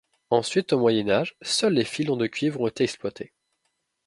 Ensuite 0.31 0.73
au 0.73 0.79
Moyen 0.79 1.11
Âge, 1.11 1.37
seuls 1.43 1.75
les 1.75 1.83
filons 1.83 2.15
de 2.17 2.25
cuivre 2.25 2.61
ont 2.61 2.67
été 2.67 2.83
exploités. 2.83 3.33